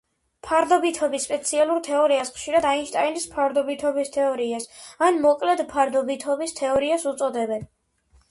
ფარდობითობის 0.45 1.25
სპეციალურ 1.27 1.81
თეორიას 1.87 2.31
ხშირად 2.37 2.65
აინშტაინის 2.69 3.27
ფარდობითობის 3.35 4.11
თეორიას, 4.15 4.65
ან 5.09 5.21
მოკლედ 5.27 5.61
ფარდობითობის 5.75 6.57
თეორიას 6.61 7.07
უწოდებენ. 7.13 7.63